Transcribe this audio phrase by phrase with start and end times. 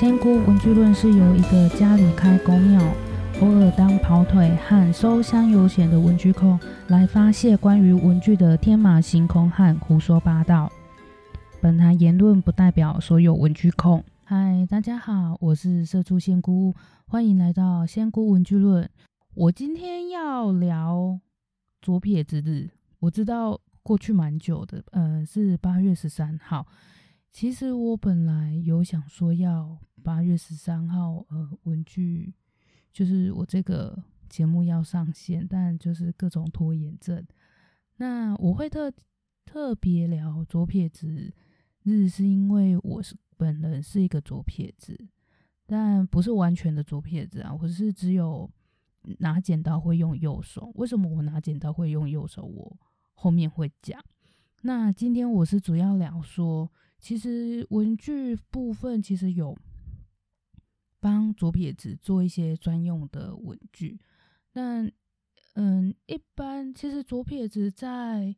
[0.00, 2.80] 仙姑文具论是由一个家里开公庙，
[3.42, 6.58] 偶尔当跑腿和收香油钱的文具控
[6.88, 10.72] 来发泄关于文具的天马行空和胡说八道。
[11.60, 14.02] 本台言论不代表所有文具控。
[14.24, 16.74] 嗨，大家好，我是社畜仙姑，
[17.06, 18.88] 欢迎来到仙姑文具论。
[19.34, 21.20] 我今天要聊
[21.82, 26.66] 左撇子日，我知道过去蛮久的，呃，是八月十三号。
[27.32, 32.34] 其实我本来有想说要八月十三号，呃，文具
[32.92, 37.24] 就是我这个节目要上线，但就是各种拖延症。
[37.96, 38.92] 那我会特
[39.44, 41.32] 特别聊左撇子
[41.82, 44.98] 日，是因为我是本人是一个左撇子，
[45.66, 48.50] 但不是完全的左撇子啊，我是只有
[49.18, 50.72] 拿剪刀会用右手。
[50.74, 52.44] 为什么我拿剪刀会用右手？
[52.44, 52.78] 我
[53.12, 54.02] 后面会讲。
[54.62, 56.70] 那今天我是主要聊说。
[56.98, 59.56] 其实文具部分其实有
[61.00, 63.98] 帮左撇子做一些专用的文具，
[64.52, 64.92] 但
[65.54, 68.36] 嗯，一般其实左撇子在，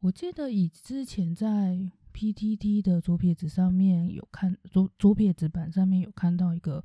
[0.00, 6.84] 我记得以之前在 PTT 的左撇子上面有看左左撇子版上面有看到一个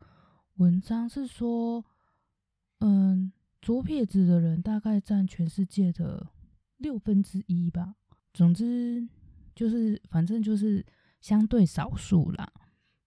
[0.56, 1.86] 文章，是说，
[2.80, 6.32] 嗯，左撇子的人大概占全世界的
[6.78, 7.96] 六分之一吧。
[8.34, 9.08] 总之
[9.54, 10.86] 就是，反正就是。
[11.22, 12.52] 相对少数啦，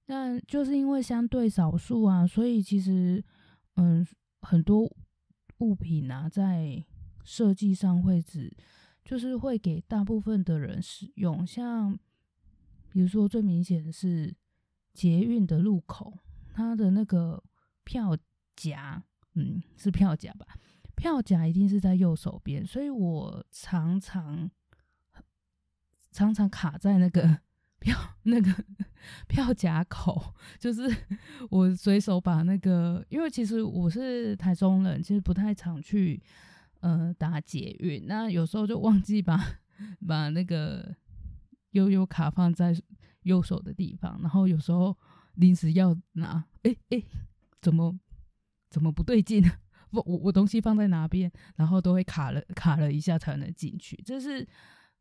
[0.07, 3.25] 那就是因为相对少数啊，所以其实，
[3.77, 4.07] 嗯，
[4.43, 4.95] 很多
[5.59, 6.85] 物品啊，在
[7.25, 8.55] 设计上会只
[9.03, 11.47] 就是会给大部分的人使用。
[11.47, 11.99] 像
[12.91, 14.35] 比如说最明显的是
[14.93, 16.13] 捷运的路口，
[16.53, 17.43] 它的那个
[17.83, 18.15] 票
[18.55, 19.03] 夹，
[19.35, 20.47] 嗯，是票夹吧？
[20.95, 24.51] 票夹一定是在右手边，所以我常常
[26.11, 27.41] 常常卡在那个。
[27.85, 28.51] 票 那个
[29.29, 30.83] 票夹口，就是
[31.51, 36.23] 我随手把那个，因为其实我是台中人，其实不太常去
[36.81, 39.39] 呃打捷运，那有时候就忘记把
[40.07, 40.97] 把那个
[41.73, 42.75] 悠悠卡放在
[43.25, 44.97] 右手的地方，然后有时候
[45.35, 47.03] 临时要拿，哎哎，
[47.61, 47.99] 怎么
[48.71, 49.43] 怎么不对劲？
[49.93, 54.49] 不，我我东西放在哪边，然后都会卡了卡了一下才能进去，这是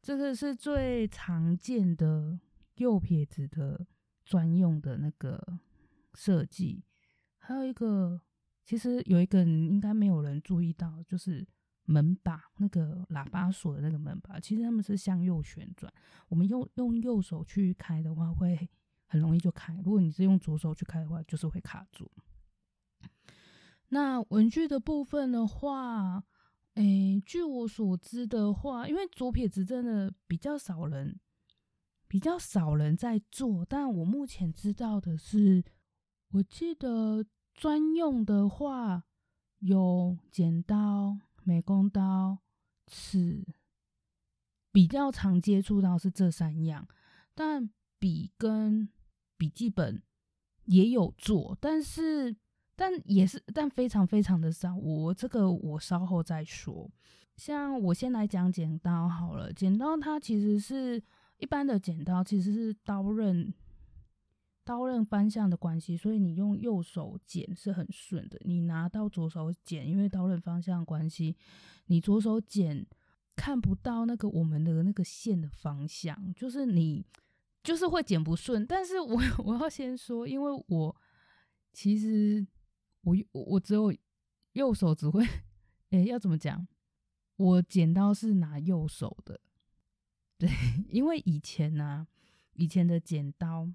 [0.02, 2.38] 这个是最常见的。
[2.76, 3.86] 右撇子的
[4.26, 5.60] 专用的那个
[6.14, 6.84] 设计，
[7.38, 8.22] 还有一个，
[8.66, 11.46] 其实有一个应该没有人注意到，就是
[11.86, 15.94] 门把那个喇叭锁的那个门把，其实他们是向右旋转。
[16.30, 18.70] 我们用用右手去开的话，会
[19.06, 22.10] 很容易就开；如果你是用左手去开的话，就是会卡住。
[23.90, 26.24] 那文具的部分的话，
[26.74, 31.20] 诶，据我所知的话，因为左撇子真的比较少人。
[32.14, 35.64] 比较少人在做，但我目前知道的是，
[36.30, 37.26] 我记得
[37.56, 39.06] 专用的话
[39.58, 42.38] 有剪刀、美工刀、
[42.86, 43.44] 尺，
[44.72, 46.88] 比较常接触到是这三样。
[47.34, 48.88] 但笔跟
[49.36, 50.00] 笔记本
[50.66, 52.36] 也有做，但是
[52.76, 54.78] 但也是但非常非常的少。
[54.78, 56.92] 我这个我稍后再说。
[57.38, 61.02] 像我先来讲剪刀好了，剪刀它其实是。
[61.44, 63.54] 一般的剪刀其实是刀刃
[64.64, 68.40] 刀刃方向的关系，所以你用右手剪是很顺的。
[68.46, 71.36] 你拿到左手剪，因为刀刃方向关系，
[71.88, 72.88] 你左手剪
[73.36, 77.06] 看不到那个我们的那个线的方向，就是你
[77.62, 78.66] 就是会剪不顺。
[78.66, 80.96] 但是我 我要先说，因为我
[81.74, 82.48] 其实
[83.02, 83.94] 我我只有
[84.54, 85.28] 右手只会，
[85.92, 86.66] 诶，要怎么讲？
[87.36, 89.42] 我剪刀是拿右手的。
[90.38, 90.50] 对，
[90.90, 92.08] 因为以前呢，
[92.54, 93.70] 以前的剪刀，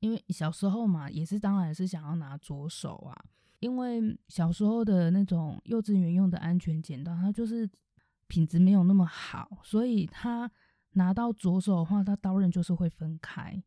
[0.00, 3.16] 因为小时候嘛，也是当然是想要拿左手啊。
[3.60, 7.68] 因为小时候的那种幼稚园用的安全剪刀，它就是
[8.28, 10.48] 品质没有那么好，所以它
[10.92, 13.60] 拿到左手的话，它刀刃就是会分开。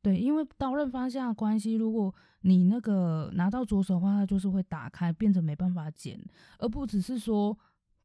[0.00, 6.24] 对，因为刀刃方向关系，如果你那个拿到左手的话，它就是会打开，变成没办法剪，
[6.58, 7.58] 而不只是说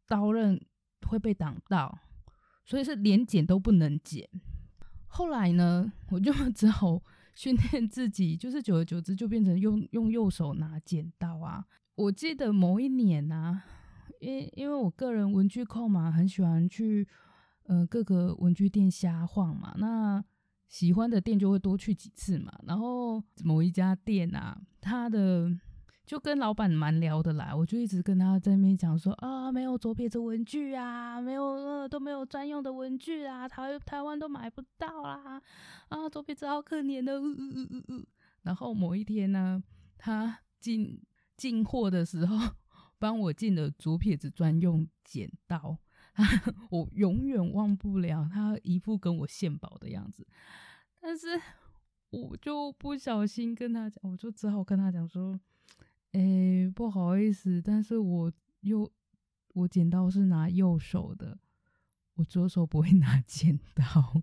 [0.07, 0.59] 刀刃
[1.07, 1.99] 会被挡到。
[2.67, 4.29] 所以是连剪都不能剪。
[5.07, 7.01] 后来呢，我就 只好
[7.33, 11.65] 训练自己，就是久而久之就变成用用右手拿剪刀啊。
[11.95, 13.63] 我记得某一年啊，
[14.19, 17.07] 因因为我个人文具控嘛，很喜欢去
[17.63, 19.73] 呃各个文具店瞎晃嘛。
[19.77, 20.23] 那
[20.67, 22.51] 喜欢的店就会多去几次嘛。
[22.67, 25.57] 然后某一家店啊，它的。
[26.07, 35.41] 就跟老板蛮聊得来，我就一直跟他在那边讲说啊，没有左撇子文具啊，没有呃都没有专用的文具啊，台台湾都买不到啦，
[35.89, 37.21] 啊左撇子好可怜的，
[38.43, 39.61] 然后某一天呢，
[39.97, 41.03] 他进
[41.35, 42.53] 进货的时候，
[42.97, 45.77] 帮我进了左撇子专用剪刀，
[46.71, 50.25] 我永远忘不了他一副跟我献宝的样子。
[51.01, 51.39] 但是
[52.11, 55.37] 我就不小心跟他讲，我就只好跟他讲说
[56.13, 58.31] ：“哎，不好意思，但是我
[58.61, 58.91] 右
[59.53, 61.39] 我剪刀是拿右手的，
[62.15, 64.21] 我左手不会拿 剪刀。”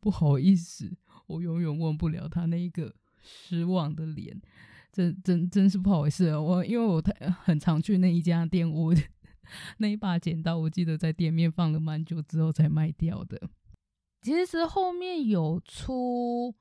[0.00, 0.96] 不好意思，
[1.26, 4.38] 我永远忘不了他那一个失望的脸，
[4.92, 6.38] 真真真是不好意思啊。
[6.38, 8.94] 我因为我太 很常去那一家店，我
[9.78, 13.48] 那一把剪刀，我记得在店面放了蛮久之后才卖掉的。
[14.20, 16.54] 其实后面有出，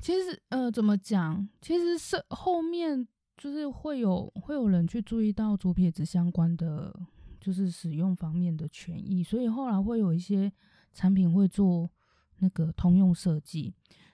[0.00, 1.48] 其实呃，怎么讲？
[1.60, 3.06] 其实是后面
[3.36, 6.98] 就是会有会有人去注意到左撇子相关的，
[7.40, 10.52] 就是使用方面的权益，所以后来会有一些
[10.92, 11.90] 产品会做。
[12.42, 13.70] 那个通用设计，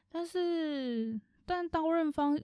[0.08, 2.36] 但是但刀刃方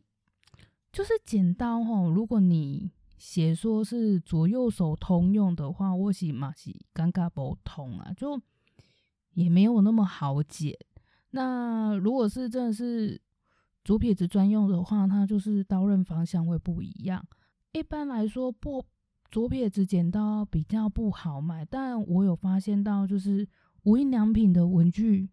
[0.92, 2.06] 就是剪刀哈。
[2.06, 8.40] 如果你写说是左右手通用的话，我是嘛是尴尬不通啊，就
[9.34, 10.78] 也没有那么好剪。
[11.30, 13.20] 那如果是真的是
[13.84, 17.24] 左撇子专用的话，它就是刀刃方向会不一样。
[17.72, 18.84] 一般来说，不
[19.30, 23.48] 左撇子剪刀比较不好买，但我有发现到就是
[23.84, 25.30] 无印良品的文具。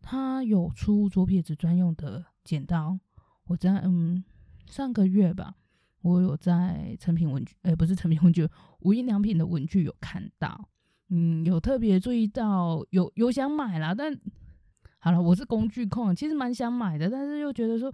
[0.00, 2.98] 它有出左撇子专用的剪刀，
[3.46, 4.22] 我在嗯
[4.66, 5.54] 上个月吧，
[6.02, 8.48] 我有在成品文具，哎，不是成品文具，
[8.80, 10.68] 无印良品的文具有看到，
[11.08, 14.14] 嗯，有特别注意到，有有想买啦，但
[15.04, 17.92] 好了，我是工具控，其实蛮想买的，但是又觉得说，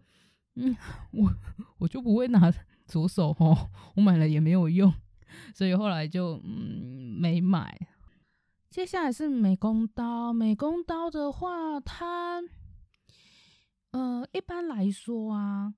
[0.54, 0.76] 嗯，
[1.10, 1.28] 我
[1.78, 2.52] 我就不会拿
[2.86, 4.94] 左手哦，我买了也没有用，
[5.52, 7.76] 所以后来就嗯没买。
[8.70, 12.40] 接下来是美工刀，美工刀的话，它，
[13.90, 15.74] 呃，一般来说啊，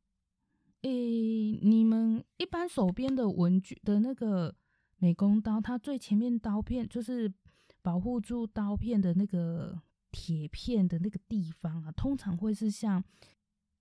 [0.82, 4.55] 诶，你们一般手边的文具的那个
[4.99, 7.32] 美工刀，它最前面刀片就是
[7.81, 9.81] 保护住刀片的那个
[10.12, 13.03] 铁片的那个地方啊，通常会是像，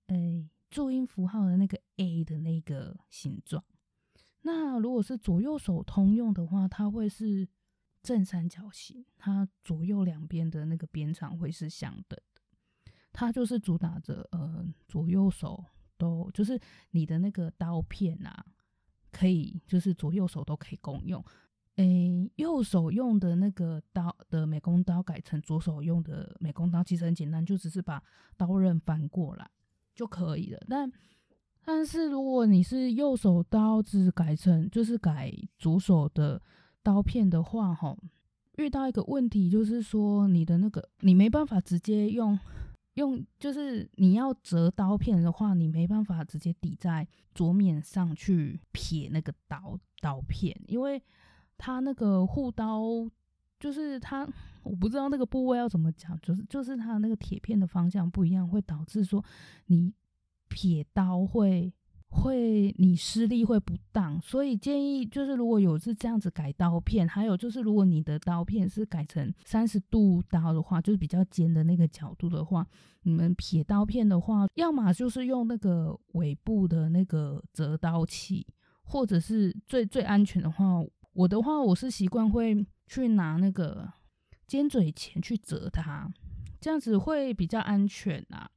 [0.08, 3.64] 诶，注音符号的那个 A 的那个形状。
[4.42, 7.48] 那如果是左右手通用的话，它会是。
[8.04, 12.92] 正三角形，它左右两边的那个边长会是相等的。
[13.14, 15.64] 它就是主打着，呃，左右手
[16.00, 18.44] 都就是你的那个刀片啊，
[19.12, 21.24] 可以就是左右手都可以共用。
[21.82, 28.02] 诶，右手用的那个刀的美工刀改成左手用的美工刀，其实很简单，就只是把
[28.38, 29.50] 刀刃翻过来
[29.96, 30.60] 就可以了。
[30.68, 30.92] 但
[31.64, 36.42] 但是如果你是右手刀子改成就是改左手的。
[36.84, 37.96] 刀片的话，吼，
[38.58, 42.40] 遇到一个问题就是说，你的那个你没办法直接用
[42.96, 51.00] 用，就是你要折刀片的话，你没办法直接抵在桌面上去撇那个刀刀片，因为
[51.62, 52.82] 它那个护刀
[53.60, 54.28] 就是它，
[54.64, 59.24] 我不知道那个部位要怎么讲，就是就是它那个铁片的方向不一样，会导致说
[59.68, 59.94] 你
[60.50, 61.72] 撇刀会。
[62.14, 72.68] 会你施力会不当，所以建议就是如果有是这样子改刀片，还有就是如果你的刀片是改成三十度刀的话，就是比较尖的那个角度的话，
[73.04, 78.46] 你们撇刀片的话，要么就是用那个尾部的那个折刀器，
[78.84, 83.92] 或者是最最安全的话，我的话我是习惯会去拿那个
[84.48, 86.12] 尖嘴钳去折它，
[86.60, 88.50] 这样子会比较安全啊。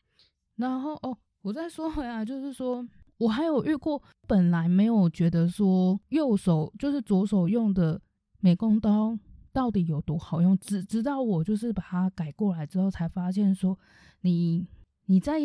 [0.56, 2.87] 然后哦，我再说回来，就是说。
[3.16, 7.99] 我还有遇过，本来没有觉得说右手就是左手用的
[8.40, 9.16] 美工刀
[9.52, 13.78] 到底有多好用，只直到我就是把它改过来之后，才发现说
[14.23, 14.66] 你
[15.06, 15.38] 你在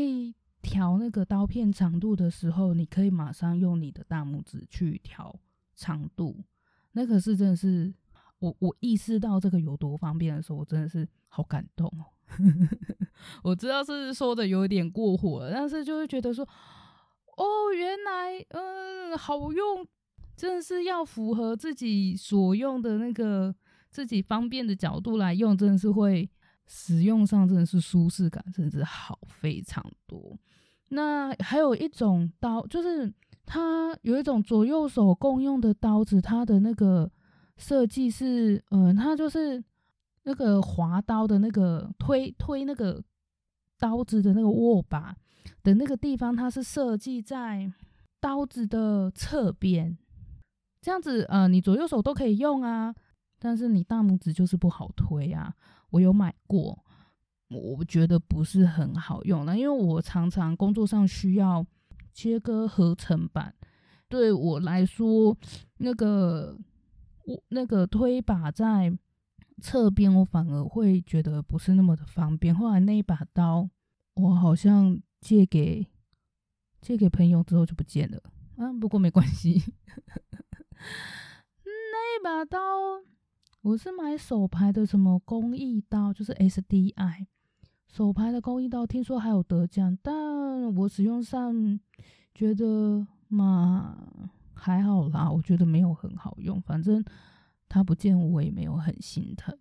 [0.64, 5.40] 调那个刀片长度的时候，你可以马上用你的大拇指去调
[5.76, 6.36] 长度，
[6.94, 7.94] 那可是真的是
[8.40, 12.06] 我我意识到这个有多方便的时候，我真的是好感动哦。
[13.44, 16.48] 我知道是说的有点过火，但是就会觉得说。
[17.38, 19.88] 哦，原来，嗯，好用，
[20.36, 23.56] 真的是要符合自己所用的那个
[23.90, 26.30] 自己方便的角度来用，真的是会
[26.68, 30.38] 使用上真的是舒适感，甚至好非常多。
[30.90, 33.10] 那还有一种刀，就是
[33.52, 37.12] 它有一种左右手共用的刀子，它的那个
[37.58, 39.64] 设计是，嗯，它就是
[40.22, 43.04] 那个划刀的那个推推那个
[43.80, 45.16] 刀子的那个握把。
[45.64, 47.72] 的那个地方，它是设计在
[48.20, 49.98] 刀子的侧边，
[50.80, 52.94] 这样子，呃，你左右手都可以用啊。
[53.40, 55.52] 但是你大拇指就是不好推啊。
[55.90, 56.78] 我有买过，
[57.50, 61.66] 我觉得不是很好用了，因为我常常工作上需要
[62.20, 63.56] 切割合成板，
[64.10, 65.38] 对我来说，
[65.78, 66.60] 那个
[67.24, 68.92] 我那个推把在
[69.62, 72.54] 侧边，我反而会觉得不是那么的方便。
[72.54, 73.70] 后来那一把刀，
[74.16, 75.88] 我好像借给
[76.82, 78.22] 借给朋友之后就不见了
[78.58, 79.64] 啊，不过没关系。
[81.64, 82.60] 那一把刀，
[83.62, 87.28] 我是买手牌的，什么工艺刀，就是 SDI。
[87.90, 91.80] 手牌的工艺刀听说还有得奖，但我使用上
[92.36, 93.98] 觉得嘛
[94.54, 97.04] 还好啦，我觉得没有很好用，反正
[97.68, 99.58] 它不见我也没有很心疼。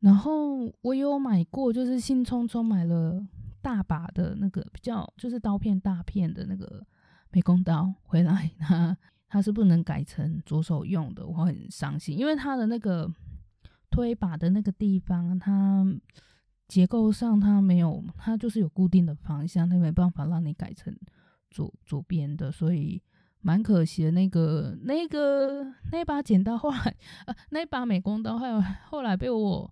[0.00, 3.26] 然后我有买过，就是兴冲冲买了
[3.62, 6.84] 大把的那个比较就是刀片大片的那个
[7.30, 8.94] 美工刀回来，它
[9.26, 13.10] 它是不能改成左手用的，我很伤心，因为它的那个
[13.90, 15.86] 推把的那个地方它。
[16.72, 20.96] 结构上它没有，它就是有固定的方向，它没办法让你改成
[21.50, 23.02] 左左边的，所以
[23.42, 24.10] 蛮可惜的。
[24.12, 29.70] 那个那个那把剪刀后来，呃，那把美工刀还有后来被我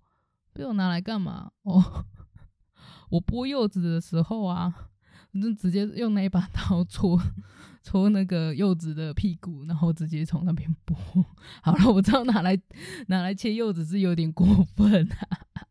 [0.52, 1.50] 被我拿来干嘛？
[1.62, 2.04] 哦，
[3.09, 4.90] 我剥柚子的时候啊，
[5.33, 7.19] 就直接用那一把刀戳
[7.83, 10.95] 戳那个柚子的屁股，然后直接从那边剥。
[11.64, 12.61] 好了，我知道拿来
[13.07, 15.64] 拿来切柚子是有点过分啊。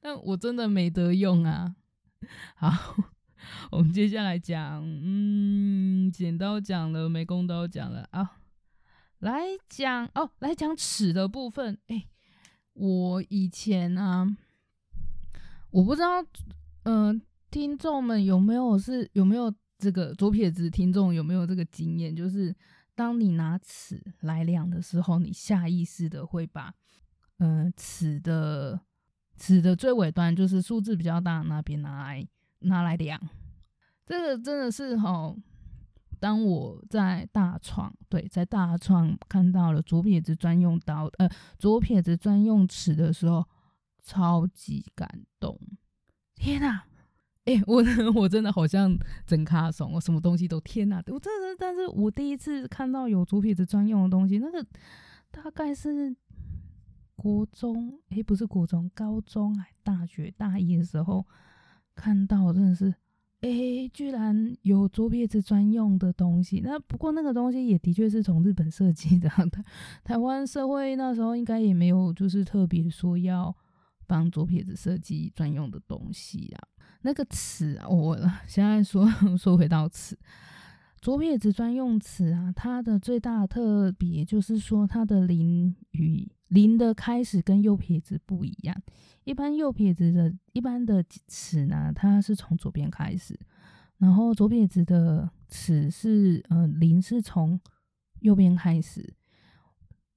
[0.00, 1.74] 但我真的没得用啊！
[2.54, 2.96] 好，
[3.72, 8.38] 我们接下来讲，嗯，剪刀讲了，美工刀讲了啊，
[9.18, 11.78] 来讲哦，来讲尺的部分。
[11.88, 12.06] 哎，
[12.74, 14.36] 我以前啊，
[15.70, 16.24] 我不知道，
[16.84, 17.20] 嗯，
[17.50, 22.14] 听众们有没有是有没有这个左撇子听众有没有这个经验？
[22.14, 22.54] 就是
[22.94, 26.72] 当你拿尺来量的时候，你下意识的会把，
[27.38, 28.80] 嗯，尺的。
[29.42, 32.24] 尺的最尾端就是数字比较大那边拿来
[32.60, 33.20] 拿来量，
[34.06, 35.34] 这个真的是哈。
[36.20, 43.44] 当我在大创对在大创看到了左撇子专用刀呃左撇子专用尺的时候，
[44.04, 45.08] 超级感
[45.40, 45.58] 动！
[46.36, 46.84] 天哪，
[47.46, 47.82] 哎我
[48.14, 48.96] 我真的好像
[49.26, 51.02] 真卡怂，我什么东西都天哪！
[51.08, 54.64] 我真的，但是我第一次看到有左撇子专用的东西，那个
[55.32, 56.14] 大概是。
[57.22, 61.24] 国中诶，不是国中，高中还大学大一的时候
[61.94, 62.92] 看到，真的是
[63.42, 66.60] 诶，居然有左撇子专用的东西。
[66.64, 69.28] 那不过那个东西也的确是从日本设计的。
[69.28, 69.64] 台
[70.02, 73.56] 台湾社会那时候应该也没有，就是特别说要
[74.08, 76.58] 帮左撇子设计专用的东西啊。
[77.02, 80.18] 那个尺啊，我现在说 说回到尺，
[81.00, 86.28] 左撇子专用尺啊，它的最大特别就是说它的零与。
[86.52, 88.76] 零的开始跟右撇子不一样，
[89.24, 93.38] 一般右撇子的一般的尺呢，它是从左边开始，
[93.96, 97.58] 然后左撇子的尺是呃零是从
[98.20, 99.14] 右边开始。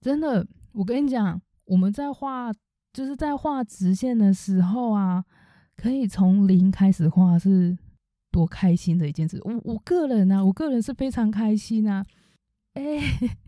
[0.01, 2.51] 真的，我跟你讲，我们在画
[2.91, 5.23] 就是在画直线的时候啊，
[5.77, 7.77] 可以从零开始画，是
[8.29, 9.39] 多开心的一件事。
[9.45, 12.05] 我我个人呢，我个人是非常开心啊，
[12.73, 12.99] 哎。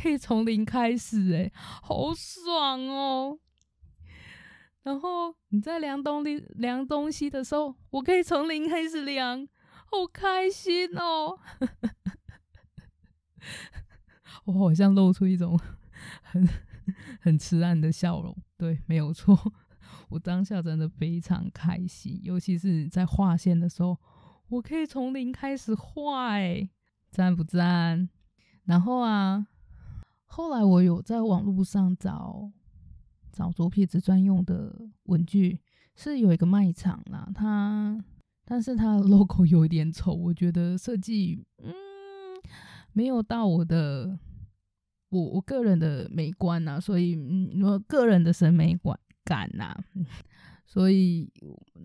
[0.00, 3.38] 可以从零开始，哎，好爽哦！
[4.84, 9.46] 然后你在量东西、量东西的时候，我可以从零开始量，
[9.86, 11.38] 好开心哦！
[14.46, 15.58] 我好像露出一种
[16.22, 16.48] 很
[17.20, 18.34] 很痴暗的笑容。
[18.56, 19.36] 对，没有错，
[20.08, 23.98] 我当下真的非常开心，尤其是在画线的时候，
[24.48, 26.70] 我可以从零开始画，哎，
[27.10, 28.08] 赞不赞？
[28.64, 29.48] 然后啊。
[30.30, 32.52] 后来我有在网络上找
[33.32, 35.58] 找左撇子专用的文具，
[35.96, 37.98] 是有一个卖场啦，它
[38.44, 41.72] 但是它的 logo 有一点丑，我觉得设计嗯
[42.92, 44.18] 没有到我的
[45.08, 49.74] 我我个人的美观呐，所以嗯我个人的审美观感呐，
[50.66, 51.30] 所以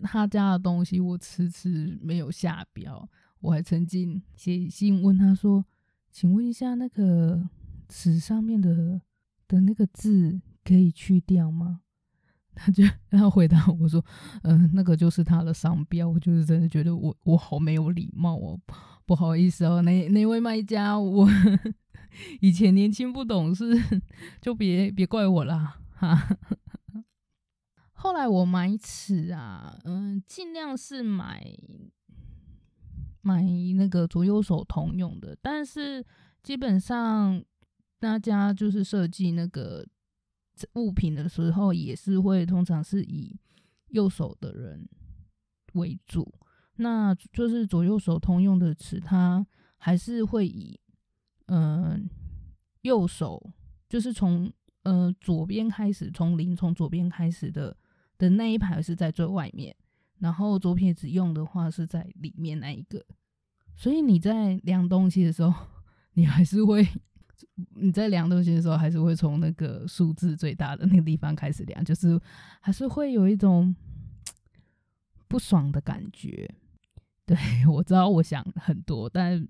[0.02, 3.08] 他家的东西我迟迟没有下标，
[3.40, 5.64] 我还曾经写信问他说，
[6.12, 7.48] 请问一下那个。
[7.88, 9.00] 纸上面的
[9.48, 11.80] 的那个字可以去掉吗？
[12.56, 14.04] 他就他回答我说
[14.44, 18.60] ：“嗯，那个就是他的商标。”我就是真的觉得我我好没有礼貌哦，
[19.04, 21.28] 不好意思哦，那那位卖家，我
[22.40, 23.74] 以前年轻不懂事，
[24.40, 26.38] 就别别怪我啦哈。
[27.92, 31.44] 后来我买尺啊，嗯，尽量是买
[33.20, 33.42] 买
[33.76, 36.06] 那个左右手通用的，但是
[36.42, 37.44] 基本上。
[37.98, 39.86] 大家就是设计那个
[40.74, 43.34] 物品的时候，也是会通常是以
[43.88, 44.88] 右手的人
[45.72, 46.32] 为主，
[46.76, 49.46] 那就是左右手通用的词，它
[49.76, 50.78] 还是会以
[51.46, 52.08] 嗯
[52.82, 53.52] 右手
[53.88, 57.76] 就是从呃左边开始，从零从左边开始的
[58.18, 59.74] 的那一排是在最外面，
[60.18, 63.04] 然后左撇子用的话是在里面那一个，
[63.74, 65.66] 所以你在量东西的时候，
[66.12, 66.86] 你还是会。
[67.74, 72.20] 你在量东西的时候，还是会从那个数字最大的那个地方开始量，就是
[72.60, 73.74] 还是会有一种
[75.28, 76.48] 不爽的感觉。
[77.26, 77.36] 对
[77.68, 79.46] 我知道，我想很多，但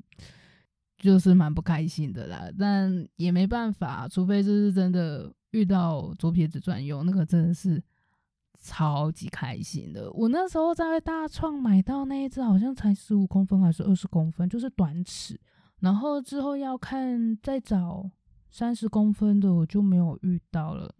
[0.98, 2.48] 就是蛮不开心的啦。
[2.58, 7.82] 但也没办法，除非就是真的遇到左撇子专用，那个真的是
[8.60, 10.10] 超级开心的。
[10.12, 15.40] 我那时候在大创买到那一只，好像才十五公分还是二十公分，就是短尺。
[15.84, 18.10] 然后之后要看再找
[18.50, 20.94] 三十公分的，我就没有遇到了。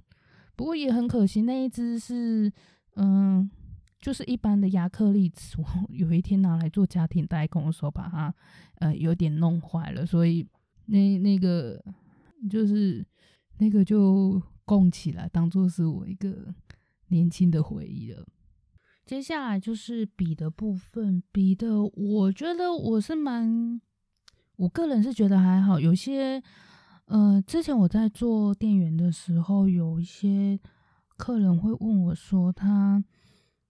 [0.55, 2.53] 不过也很可惜，那一只是
[2.97, 3.51] 嗯，
[3.99, 5.33] 就是一般的亚克力。
[5.57, 8.35] 我 有一天拿来做家庭代工的时候，把它
[8.81, 10.47] 呃有点弄坏了，所以
[10.85, 11.83] 那那个
[12.51, 13.03] 就是
[13.57, 16.55] 那个就供起来，当做是我一个
[17.09, 18.23] 年轻的回忆了。
[19.07, 23.81] 接下来就是笔的部分，笔的我觉得我是蛮。
[24.57, 26.41] 我个人是觉得还好，有些，
[27.07, 30.61] 呃，之前我在做店员的时候，有一些
[31.17, 33.03] 客人会问我说，他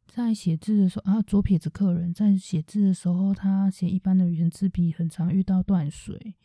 [0.06, 6.36] 在写字的时候啊，左撇子客人在写字的时候，他写一般的圆珠笔，很常遇到断水，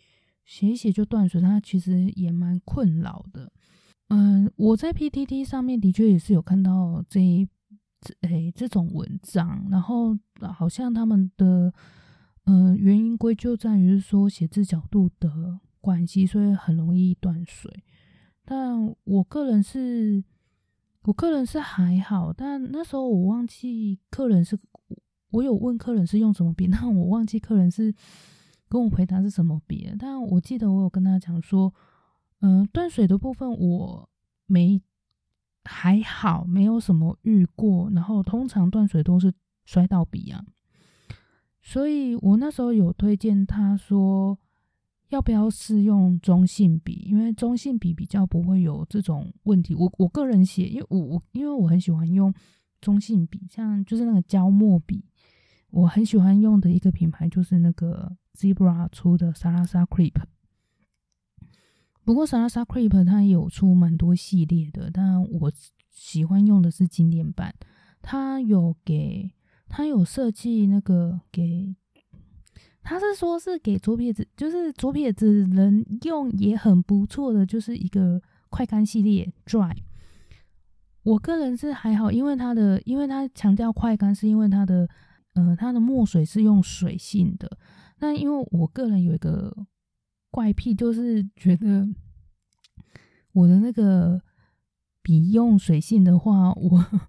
[0.46, 3.52] 写一写就断水，他其实也蛮困扰的。
[4.08, 7.46] 嗯，我在 PTT 上面的确也是有看到这一
[8.00, 10.18] 这诶这种文章，然后
[10.54, 11.74] 好像他们的。
[12.46, 17.84] 嗯，原因归咎在于说写字角度的关系，所以很容易断水。
[18.44, 20.24] 但我个人是，
[21.04, 22.34] 我个人是还好。
[22.34, 24.58] 但那时候我忘记客人是，
[25.30, 27.94] 我有问客人是用什么笔， 但我忘记客人是
[28.68, 29.94] 跟我回答是什么笔。
[30.00, 31.72] 但我记得我有跟他讲说，
[32.42, 34.10] 嗯，断水的部分我
[34.48, 34.82] 没
[35.64, 37.92] 还好，没有什么遇过。
[37.92, 39.32] 然后通常断水都是
[39.66, 40.44] 摔到笔啊。
[41.70, 44.36] 所以我那时候有推荐他说，
[45.10, 47.06] 要不要试用中性笔？
[47.06, 49.76] 因为中性笔比较不会有这种问题。
[49.76, 52.34] 我我个人写，因为我我因为我很喜欢用
[52.82, 55.06] 中性笔，像就是那个胶墨笔，
[55.70, 60.16] 我很喜欢用的一个品牌就是那个 Zebra 出的 Salsa Creep。
[62.04, 65.52] 不过 Salasa Creep 它有出蛮多系列的，但我
[65.92, 67.54] 喜欢用的是经典版，
[68.02, 69.30] 它有给。
[69.70, 71.76] 他有设计那个给，
[72.82, 79.78] 他是说是给左撇子，就是左撇子人用也很不错的，就是一个快干系列 Dry。
[81.04, 84.90] 我个人是还好，因为它的，因为它强调快干，是因为它的，
[85.36, 87.58] 呃，它的墨水是用水性的。
[88.00, 89.56] 那因为我个人有一个
[90.32, 91.88] 怪癖，就是觉得
[93.34, 94.22] 我的那个
[95.04, 96.86] 笔用水性的话，我。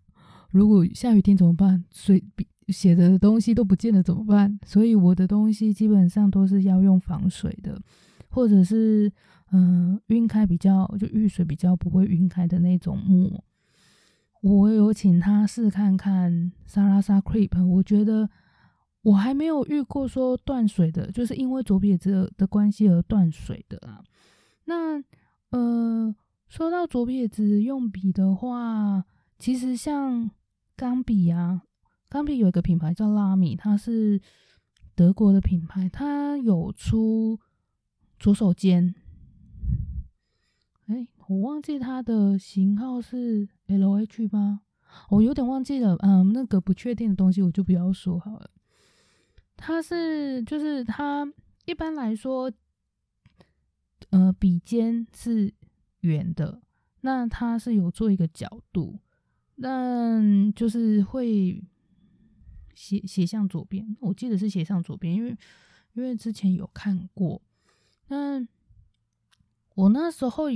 [0.53, 1.85] 如果下雨天怎么办？
[1.93, 4.59] 水笔写的东西都不见了怎么办？
[4.65, 7.81] 所以我的东西基本上都是要用防水的，
[8.29, 9.13] 或者是
[9.53, 13.43] 嗯晕开比较就遇水比较不会晕开的那种墨。
[14.43, 18.29] 我有请他试看看沙拉沙 creep，我觉得
[19.03, 24.03] 我还没有遇过说断水的，就是因为左撇子的关系而断水的啦。
[24.65, 25.03] 那
[25.51, 26.15] 呃，
[26.49, 29.05] 说到左撇子用笔的话，
[29.39, 30.31] 其实像。
[30.77, 31.61] 钢笔啊，
[32.11, 34.21] 钢笔有一个品牌叫拉米，它是
[34.97, 37.39] 德国的品牌，它有出
[38.19, 38.93] 左手尖。
[40.87, 44.63] 哎，我忘记它的型号是 L H 吗？
[45.11, 45.95] 我有点忘记了。
[46.01, 48.51] 嗯，那个不确定的东西我就不要说好了。
[49.57, 51.33] 它是，就是它
[51.65, 52.51] 一般来说，
[54.11, 55.55] 呃，笔尖是
[56.01, 56.61] 圆的，
[57.03, 58.99] 那它是有做一个角度。
[59.63, 61.63] 但就是会
[62.81, 65.37] 斜斜向左边，我记得是斜向左边，因为
[65.93, 67.43] 因为之前有看过。
[68.09, 68.41] 那
[69.75, 70.49] 我那时候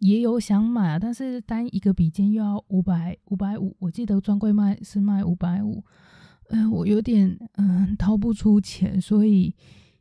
[0.00, 5.82] 也有想买啊，但是单一个笔尖又要五百五百五，我记得专柜卖是卖五百五，
[6.50, 9.54] 嗯，我有点嗯掏不出钱，所以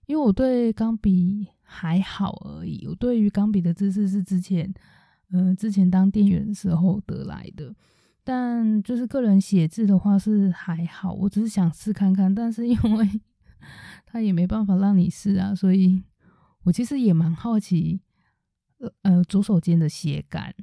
[0.07, 4.73] 因为我对钢笔还好而已，我对于钢笔的知识是之前
[5.31, 7.73] 嗯之前当店员时候得来的。
[8.31, 13.21] 但就是个人写字的话是还好，我只是想试看看，但是因为
[14.05, 16.03] 他也没办法让你试啊，所以
[16.61, 18.01] 我其实也蛮好奇，
[18.77, 20.53] 呃呃左手间的写感。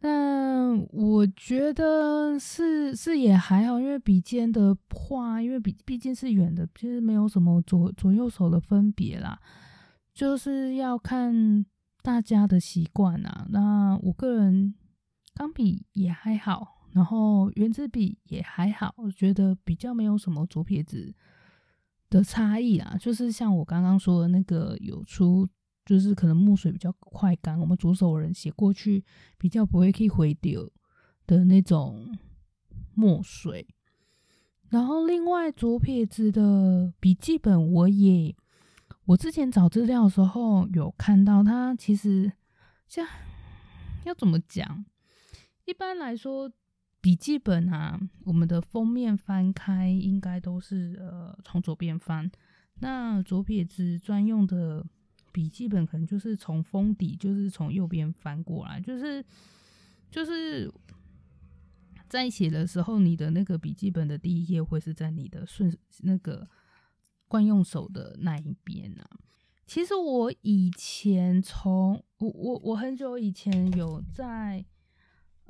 [0.00, 9.38] 但我觉得是是也还好，因为笔尖的画，因为笔毕竟是圆的，其实没有什么左左右手的分别啦，
[10.14, 11.66] 就是要看
[12.00, 13.46] 大家的习惯啊。
[13.50, 14.74] 那我个人
[15.42, 21.12] 钢笔也还好，然后圆珠笔也还好，我觉得比较没有什么左撇子
[22.08, 22.96] 的差异啦。
[23.00, 25.48] 就是像我刚刚说的那个有出。
[25.84, 29.04] 就是可能墨水比较快干，我们左手人写过去
[29.36, 30.72] 比较不会可以回丢
[31.26, 32.16] 的那种
[32.94, 33.66] 墨水。
[34.70, 38.32] 然后另外左撇子的笔记本，我也
[39.06, 42.32] 我之前找资料的时候有看到，它其实
[42.86, 43.04] 像
[44.04, 44.84] 要怎么讲？
[45.64, 46.50] 一般来说，
[47.00, 52.30] 笔记本啊，我们的封面翻开应该都是呃从左边翻，
[52.80, 54.86] 那左撇子专用的。
[55.34, 59.24] 笔记本可能就是从封底，就是从右边翻过来，就是
[60.10, 60.70] 就是
[62.06, 66.46] 在写的时候，你的那个笔记本的第一页会是在你的顺那个
[67.28, 69.08] 惯用手的那一边啊。
[69.64, 74.62] 其实我以前从我我我很久以前有在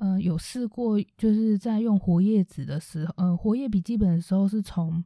[0.03, 5.05] 呃有试过，就是在用活页纸的时候，呃活页笔记本的时候是从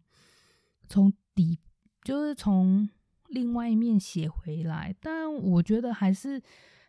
[0.88, 1.58] 从底
[2.02, 2.88] 就是从。
[3.28, 6.40] 另外一面写回来，但我觉得还是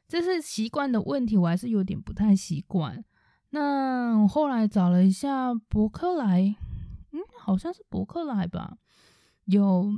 [0.07, 3.03] 这是习惯的问题，我还是有点不太习惯。
[3.49, 6.55] 那后来找了一下博客来，
[7.11, 8.77] 嗯，好像是博客来吧，
[9.45, 9.91] 有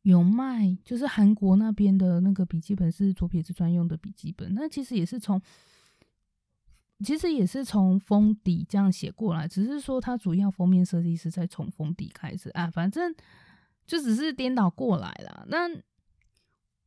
[0.00, 5.38] 有卖，就是韩国那边的那个笔记本是左撇子专用的笔记本，那其实也是从
[7.04, 13.14] 其实也是从封底这样写过来，只是说它主要封面设计是在从封底开始啊，反正。
[13.86, 15.44] 就只是颠倒过来了。
[15.48, 15.68] 那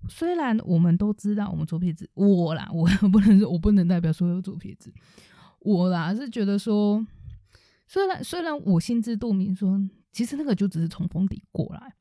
[0.07, 4.93] 虽然我们都知道，我们左撇子，我啦，我 不能说，我不能代表所有左撇子。
[5.59, 7.05] 我啦是觉得说，
[7.87, 9.77] 虽然虽然我心知肚明，说
[10.13, 11.93] 其实那个就只是从封底过来，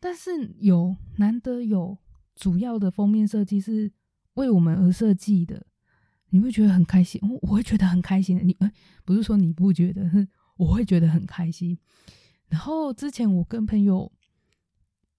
[0.00, 1.96] 但是有难得有
[2.34, 3.92] 主要的封面设计是
[4.34, 5.64] 为我们而设计的，
[6.30, 8.42] 你会觉得很开心，我会觉得很开心的。
[8.42, 8.56] 你
[9.04, 10.02] 不是说你不觉得，
[10.56, 11.78] 我会觉得很开心。
[12.48, 14.10] 然后之前我跟朋友。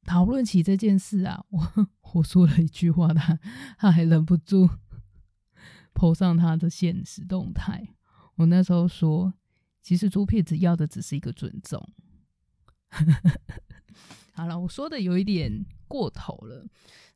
[0.03, 3.37] 讨论起这件事啊，我我说了一句话，他
[3.77, 4.67] 他还忍不住
[5.93, 7.87] 泼上他的现实动态。
[8.33, 9.31] 我那时候说，
[9.83, 11.87] 其实猪屁子要的只是一个尊重。
[14.33, 16.65] 好了，我说的有一点过头了，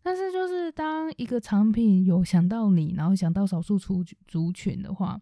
[0.03, 5.19] 但是就是当一个产品有想到你，然后想到少数族族群的话，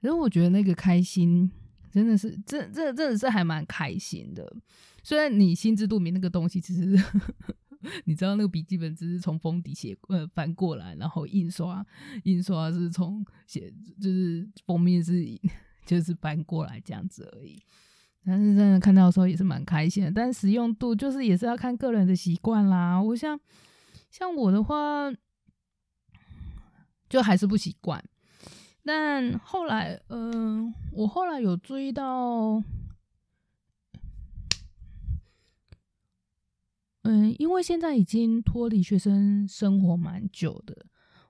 [0.00, 1.50] 然后我觉得那个开心
[1.90, 4.56] 真的是，这这真的是还蛮开心的。
[5.02, 6.84] 虽然你心知肚明，那个东西其实
[8.04, 11.84] 你知道，那个笔记本只是从封底写呃翻过来，然后印刷
[12.24, 15.24] 印刷是从写就是封面是
[15.86, 17.62] 就是翻过来这样子而已。
[18.26, 23.00] 但是真的看到的时候也是蛮开心的，但使用度就是也是要看个人的习惯啦。
[23.00, 23.38] 我像
[24.10, 25.12] 像我的话，
[27.08, 28.04] 就还是不习惯。
[28.84, 32.62] 但后来，嗯，我后来有注意到。
[37.02, 40.86] 嗯，因为现在已经脱离学生生活蛮久的，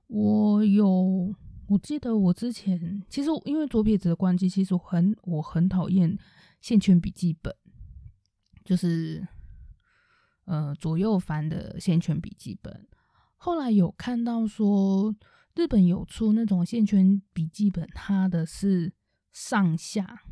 [0.06, 1.34] 我有，
[1.68, 6.16] 我记得我之前其实因为左撇子的关系，其实我很我很讨厌
[6.60, 7.54] 线圈笔记本，
[8.64, 9.26] 就是
[10.44, 12.86] 呃左右翻的线圈笔记本。
[13.36, 15.14] 后来有看到说
[15.54, 18.92] 日本有出那种线圈笔记本，它的是
[19.32, 20.22] 上下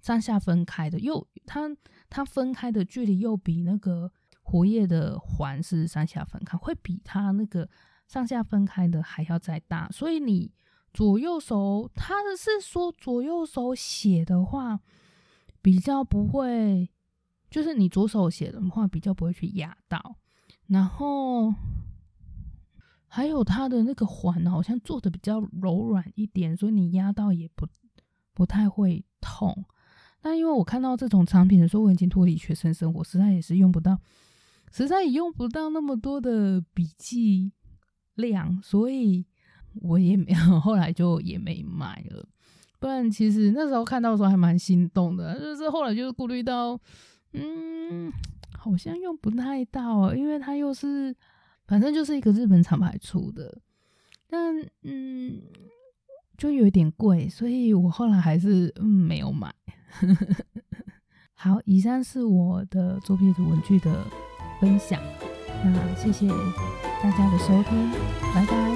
[0.00, 1.76] 上下分开的，又它
[2.08, 4.12] 它分开的距离又比那个。
[4.42, 7.68] 活页的环是上下分开，会比它那个
[8.10, 10.52] 上下分开的还要再大，所以你
[10.92, 14.80] 左右手，它是说左右手写的话
[15.62, 16.90] 比较不会，
[17.48, 20.16] 就是你左手写的话比较不会去压到，
[20.66, 21.54] 然后
[23.06, 27.64] 还有它的那个环好像做的比较柔软一点，所以你压到也不
[28.34, 29.64] 不太会痛。
[30.20, 33.96] 但因为我看到这种产品的时候，我已经脱离学生生活，实在也是用不到。
[34.72, 37.52] 实在也用不到那么多的笔记
[38.20, 39.24] 量，所以
[39.82, 42.26] 我也没有， 后来就也没买了。
[42.78, 46.78] 不然其实那时候看到的时候还蛮心动的，就是后来就是顾虑到，
[47.32, 48.12] 嗯，
[48.56, 51.14] 好像用不太到，因为它又是
[51.66, 53.60] 反正就是一个日本厂牌出的，
[54.26, 55.40] 但嗯，
[56.38, 59.54] 就有点贵，所以我后来还是没有买。
[61.34, 64.06] 好，以上是我的作品图文具的。
[64.60, 65.00] 分享，
[65.64, 66.26] 那谢谢
[67.02, 67.90] 大家的收听，
[68.34, 68.69] 拜拜。